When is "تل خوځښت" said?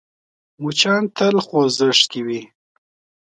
1.15-2.03